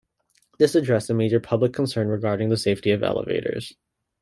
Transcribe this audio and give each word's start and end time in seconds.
This 0.57 0.73
addressed 0.73 1.11
a 1.11 1.13
major 1.13 1.39
public 1.39 1.73
concern 1.73 2.07
regarding 2.07 2.49
the 2.49 2.57
safety 2.57 2.89
of 2.89 3.03
elevators. 3.03 3.75